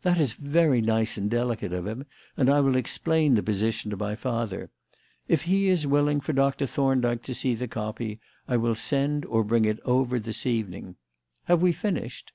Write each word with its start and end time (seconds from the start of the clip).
"That 0.00 0.16
is 0.18 0.32
very 0.32 0.80
nice 0.80 1.18
and 1.18 1.30
delicate 1.30 1.74
of 1.74 1.86
him, 1.86 2.06
and 2.38 2.48
I 2.48 2.58
will 2.60 2.74
explain 2.74 3.34
the 3.34 3.42
position 3.42 3.90
to 3.90 3.98
my 3.98 4.14
father. 4.16 4.70
If 5.28 5.42
he 5.42 5.68
is 5.68 5.86
willing 5.86 6.20
for 6.22 6.32
Doctor 6.32 6.64
Thorndyke 6.66 7.20
to 7.24 7.34
see 7.34 7.54
the 7.54 7.68
copy, 7.68 8.18
I 8.48 8.56
will 8.56 8.74
send 8.74 9.26
or 9.26 9.44
bring 9.44 9.66
it 9.66 9.78
over 9.84 10.18
this 10.18 10.46
evening. 10.46 10.96
Have 11.48 11.60
we 11.60 11.72
finished?" 11.72 12.32